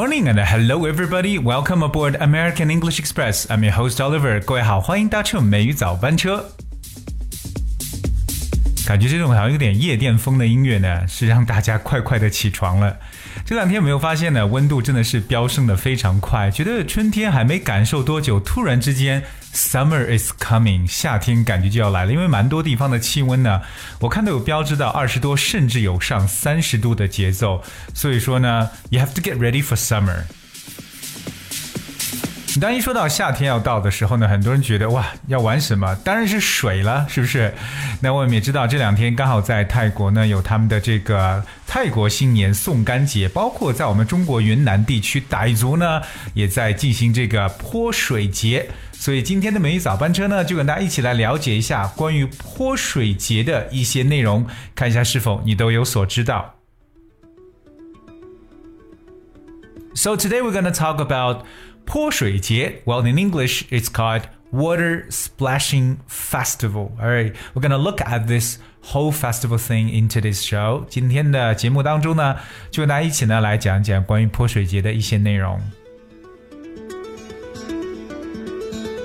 [0.00, 1.38] morning and hello everybody.
[1.38, 3.46] Welcome aboard American English Express.
[3.50, 4.42] I'm your host Oliver.
[4.42, 6.42] 各位好，欢迎搭乘美语早班车。
[8.86, 12.96] 感觉这种好像有点夜店风的音乐呢，是让大家快快的起床了。
[13.44, 14.46] 这两天有没有发现呢？
[14.46, 19.22] 温度真的是飙升的非常快，觉得春天还没感受多久，突然之间
[19.54, 22.12] summer is coming，夏天感觉就要来了。
[22.12, 23.60] 因为蛮多地方的气温呢，
[23.98, 27.62] 我看到有标志到二十多，甚至有上三十度的节奏。
[27.94, 30.22] 所以说呢，you have to get ready for summer。
[32.60, 35.94] 当一说到夏天要到的时候呢，很多人觉得哇，要玩什么？
[36.04, 37.54] 当然是水了，是不是？
[38.00, 46.02] 那我们也知道，这两天刚好在泰国呢，有他们的这个泰国新年送干节，包括在我们中国云南地区傣族呢，
[46.34, 48.68] 也在进行这个泼水节。
[48.99, 56.55] 所以今天的美语早班车呢，就跟大家一起来了解一下关于泼水节的一些内容，看一下是否你都有所知道。
[59.93, 61.45] So today we're going to talk about
[61.85, 62.81] 泼水节.
[62.85, 66.91] Well, in English, it's called Water Splashing Festival.
[66.99, 70.85] All right, we're gonna look at this whole festival thing in today's show.
[70.89, 72.35] 今天的节目当中呢，
[72.71, 75.59] 就跟大家一起呢来讲讲关于泼水节的一些内容。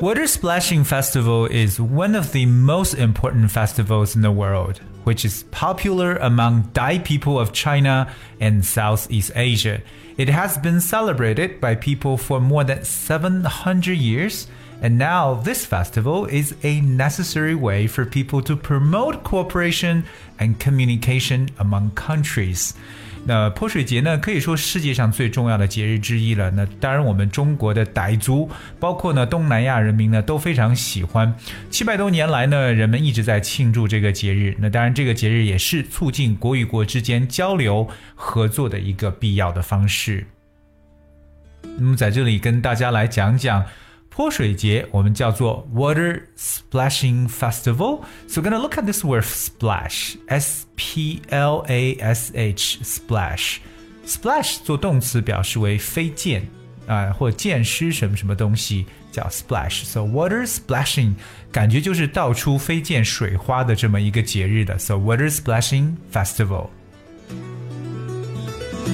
[0.02, 5.44] Water Splashing Festival is one of the most important festivals in the world, which is
[5.52, 9.82] popular among Dai people of China and Southeast Asia.
[10.18, 14.48] It has been celebrated by people for more than 700 years,
[14.82, 20.04] and now this festival is a necessary way for people to promote cooperation
[20.38, 22.74] and communication among countries.
[23.28, 26.52] 那泼水节呢，可以说世界上最重要的节日之一了。
[26.52, 28.48] 那当然，我们中国的傣族，
[28.80, 31.34] 包括呢东南亚人民呢，都非常喜欢。
[31.72, 34.56] 七百多年来呢，人们一直在庆祝这个节日。
[34.60, 40.28] 那当然，这个节日也是促进国与国之间交流合作的一个必要的方式。
[41.78, 43.66] 那么在这里跟大家来讲讲。
[44.15, 48.03] 泼水节我们叫做 Water Splashing Festival.
[48.27, 53.59] So we're gonna look at this word splash, S P L A S H, splash.
[54.05, 56.43] Splash 做动词表示为飞溅
[56.87, 59.85] 啊、呃，或溅湿什么什么东西叫 splash.
[59.85, 61.15] So water splashing
[61.53, 64.77] 感觉就是到处飞溅水花的这么一个节日的。
[64.79, 66.69] So Water Splashing Festival.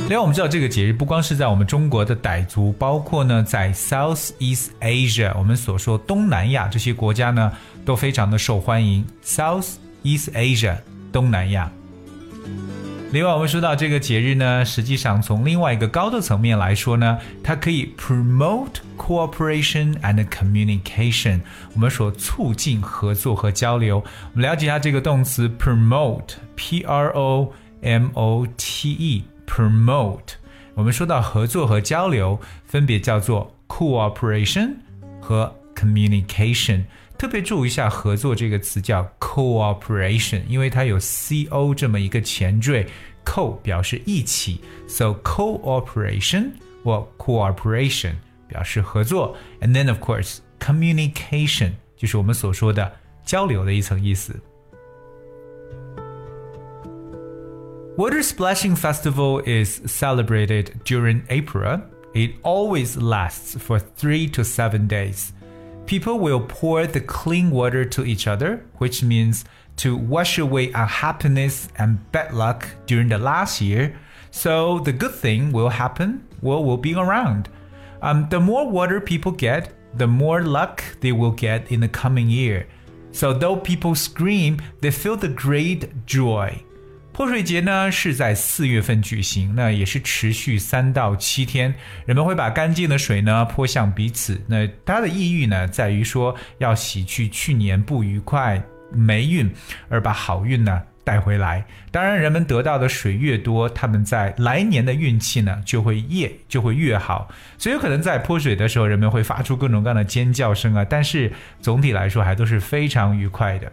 [0.08, 7.52] 另外，我们知道这个节日不光是在我们中国的傣族，包括呢在 Southeast Asia，我们所说东南亚这些国家呢
[7.86, 9.06] 都非常的受欢迎。
[9.24, 10.78] Southeast Asia，
[11.12, 11.72] 东南亚。
[13.12, 21.42] 另外，我们说到这个节日呢，实际上从另外一个高的层面来说呢，它可以 promote cooperation and communication，
[21.74, 23.98] 我们说促进合作和交流。
[24.34, 29.24] 我们了解一下这个动词 promote，P R O M O T E。
[29.51, 30.35] promote，
[30.75, 34.77] 我们说到合作和交流，分别叫做 cooperation
[35.21, 36.85] 和 communication。
[37.19, 42.87] 特别注意一下“合作”这个词叫 cooperation，因为它有 co 这么一个前缀，
[43.25, 46.51] co 表示一起，so cooperation
[46.85, 48.13] 或 cooperation
[48.47, 52.93] 表示合作，and then of course communication 就是我们所说的
[53.25, 54.39] 交流的一层意思。
[57.98, 61.82] Water Splashing Festival is celebrated during April.
[62.14, 65.34] It always lasts for three to seven days.
[65.88, 69.44] People will pour the clean water to each other, which means
[69.76, 74.00] to wash away unhappiness and bad luck during the last year.
[74.32, 77.50] So the good thing will happen, will, will be around.
[78.02, 82.30] Um, the more water people get, the more luck they will get in the coming
[82.30, 82.68] year.
[83.12, 86.64] So though people scream, they feel the great joy.
[87.14, 91.74] 泼水节呢是在四月份举行，那也是持续三到七天。
[92.06, 98.62] 人们会把干净的水呢泼向彼此，那它的意义呢在于说要洗去去年不愉快
[98.92, 99.52] 霉运，
[99.90, 101.64] 而把好运呢带回来。
[101.92, 107.30] 当然，人们得到的水越多，他们在来年的运气呢就会越就会越好。
[107.58, 113.72] 所以有可能在泼水的时候，人们会发出各种各样的尖叫声啊，但是总体来说还都是非常愉快的。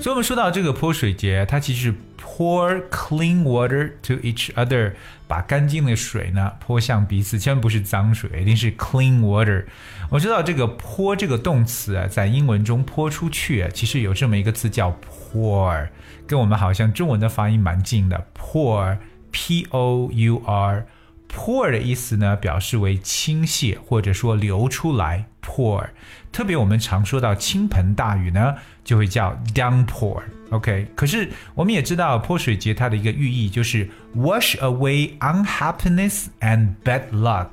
[0.00, 4.92] 所以，我们说到这个泼水节，它其实是 pour clean water to each other，
[5.26, 9.64] 把干净的水呢泼向彼此，千万不是脏水，一定是 clean water。
[10.08, 15.88] 我知道这个泼这个动词啊，在英文中泼出去，啊其实有这么一个词叫 pour，
[16.26, 20.86] 跟我们好像中文的发音蛮近的，pour，p o u r。
[21.28, 25.26] Pour 的意思呢，表示为倾泻或者说流出来。
[25.40, 25.82] pour，
[26.30, 28.54] 特别我们常说到倾盆大雨呢，
[28.84, 30.20] 就会叫 downpour。
[30.50, 37.48] OK，可是我们也知道泼水节它的一个寓意就是 wash away unhappiness and bad luck，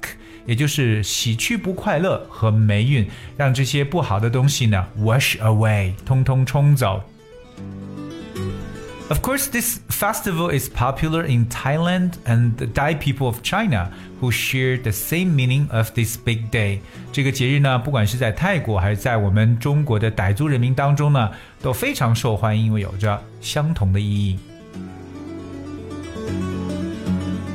[0.45, 3.07] 也就是洗去不快乐和霉运，
[3.37, 7.01] 让这些不好的东西呢 wash away，通通冲走。
[9.07, 14.81] Of course, this festival is popular in Thailand and the Dai people of China who share
[14.81, 16.79] the same meaning of this big day。
[17.11, 21.29] 这个节日呢，不管是在泰国还是在我们中国的傣族人民当中呢，
[21.61, 24.39] 都非常受欢迎，因为有着相同的意义。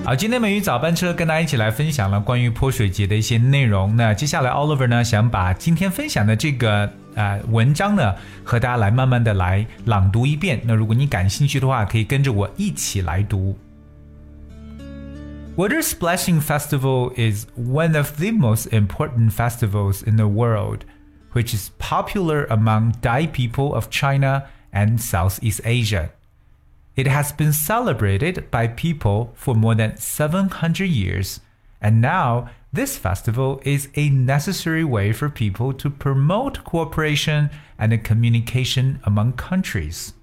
[0.04, 3.96] 好，今天美语早班车跟大家一起来分享了关于泼水节的一些内容。
[3.96, 6.92] 那接下来 Oliver 呢，想把今天分享的这个。
[7.15, 10.61] 呃文章呢，和大家来慢慢的来朗读一遍。
[10.65, 13.57] 那如果你感兴趣的话，可以跟着我一起来读。
[15.55, 20.79] Water Splashing Festival is one of the most important festivals in the world,
[21.33, 26.09] which is popular among Dai people of China and Southeast Asia.
[26.95, 31.39] It has been celebrated by people for more than 700 years,
[31.81, 39.00] and now this festival is a necessary way for people to promote cooperation and communication
[39.04, 40.14] among countries.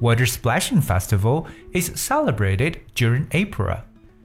[0.00, 3.78] Water Splashing Festival is celebrated during April.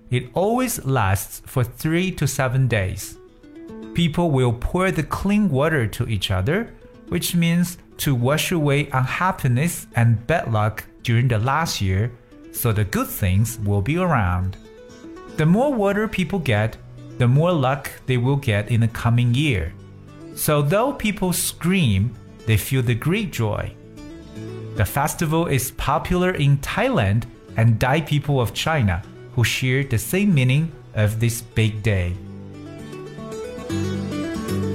[0.10, 3.18] It always lasts for three to seven days.
[3.94, 6.74] People will pour the clean water to each other,
[7.08, 12.12] which means to wash away unhappiness and bad luck during the last year,
[12.52, 14.58] so the good things will be around.
[15.38, 16.78] The more water people get,
[17.18, 19.74] the more luck they will get in the coming year.
[20.34, 22.16] So, though people scream,
[22.46, 23.74] they feel the great joy.
[24.76, 27.26] The festival is popular in Thailand
[27.58, 29.02] and Dai people of China
[29.34, 32.16] who share the same meaning of this big day.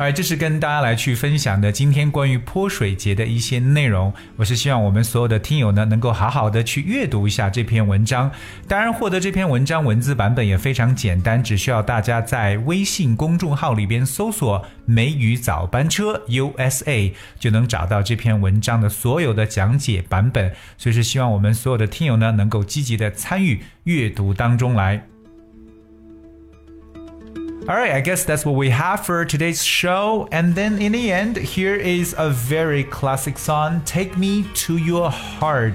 [0.01, 4.11] 而这是跟大家来去分享的今天关于泼水节的一些内容。
[4.37, 8.31] 我是希望我们所有的听友呢，能够好好的去阅读一下这篇文章。
[8.67, 20.51] 当然，获得这篇文章文字版本也非常简单，只需要大家在微信公众号里边搜索“梅雨早班车 USA”，就能找到这篇文章的所有的讲解版本。
[20.79, 25.10] 所以是希望我们所有的听友呢，能够积极的参与阅读当中来。
[27.69, 30.27] All right, I guess that's what we have for today's show.
[30.33, 35.11] And then in the end, here is a very classic song, Take Me to Your
[35.11, 35.75] Heart.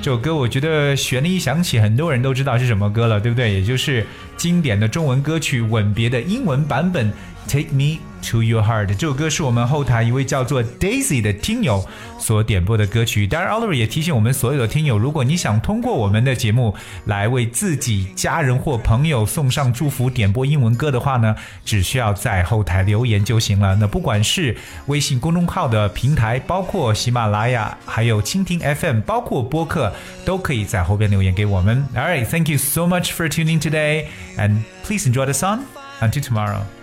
[0.00, 3.52] 这首歌我觉得旋律一响起，很多人都知道是什么歌了，对不对？
[3.52, 4.06] 也就是
[4.38, 7.12] 经典的中文歌曲《吻别》的英文版本
[7.48, 7.98] Take Me
[8.30, 11.82] To Your Heart 这首歌是我们后台一位叫做 Daisy 的听友
[12.18, 13.26] 所点播的歌曲。
[13.26, 16.74] 当然，Oliver 也提醒我们所有的听友，如果你想通过我们的节目
[17.06, 21.34] 来为自己家人或朋友送上祝福、点播英文歌的话呢，
[21.64, 23.74] 只需要在后台留言就行了。
[23.76, 24.54] 那不管是
[24.86, 29.90] 微信公众号的平台，包括喜马拉雅，还有蜻蜓 FM，包括播客，
[30.26, 31.82] 都可以在后边留言给我们。
[31.94, 34.06] All right, thank you so much for tuning today,
[34.36, 35.60] and please enjoy the song.
[36.00, 36.77] Until tomorrow.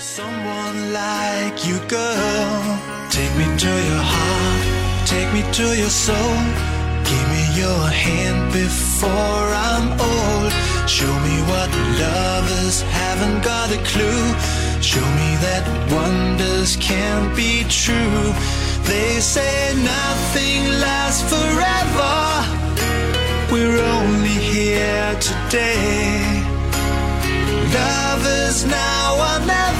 [0.00, 2.78] Someone like you, girl.
[3.10, 6.36] Take me to your heart, take me to your soul.
[7.04, 10.52] Give me your hand before I'm old.
[10.88, 11.68] Show me what
[12.00, 14.24] lovers haven't got a clue.
[14.80, 18.32] Show me that wonders can't be true.
[18.88, 22.16] They say nothing lasts forever.
[23.52, 26.40] We're only here today.
[27.74, 29.79] Lovers now or never.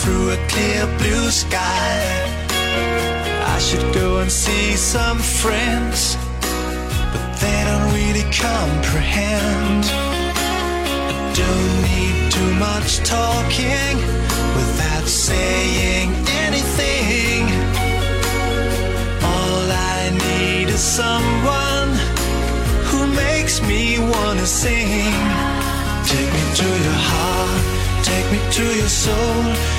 [0.00, 1.98] Through a clear blue sky.
[3.54, 6.16] I should go and see some friends,
[7.12, 9.84] but they don't really comprehend.
[11.10, 13.96] I don't need too much talking
[14.58, 16.08] without saying
[16.46, 17.42] anything.
[19.34, 19.64] All
[19.96, 21.90] I need is someone
[22.88, 25.12] who makes me wanna sing.
[26.12, 27.62] Take me to your heart,
[28.10, 29.77] take me to your soul.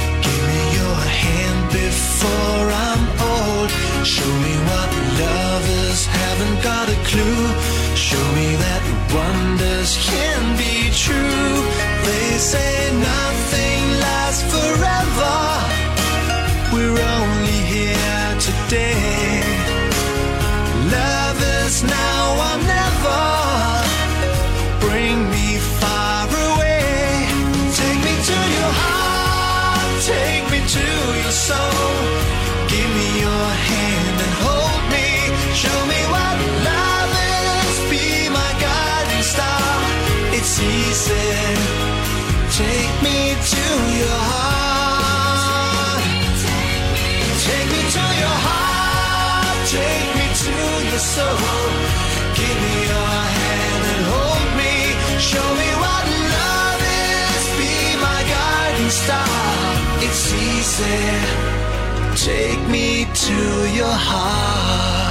[62.16, 65.09] Take me to your heart.